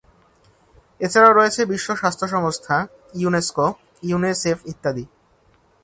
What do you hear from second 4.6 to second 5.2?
ইত্যাদি।